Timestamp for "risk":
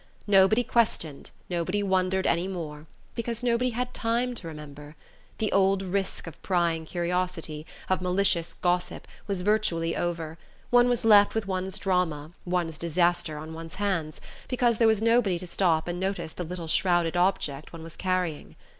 5.83-6.25